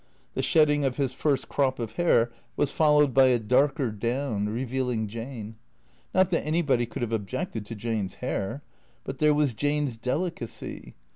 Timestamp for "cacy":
10.31-10.95